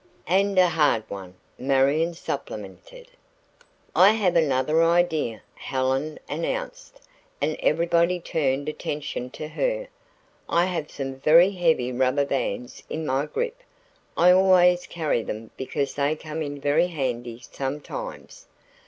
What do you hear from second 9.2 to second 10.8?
to her. "I